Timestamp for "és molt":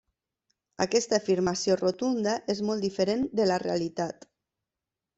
2.57-2.89